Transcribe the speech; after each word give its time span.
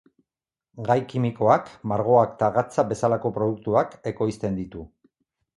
Gai 0.87 0.95
kimikoak, 1.11 1.69
margoak 1.93 2.33
eta 2.37 2.49
gatza 2.57 2.89
bezalako 2.95 3.33
produktuak 3.39 3.97
ekoizten 4.15 4.59
ditu. 4.63 4.87